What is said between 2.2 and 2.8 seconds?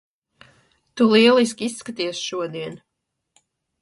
šodien!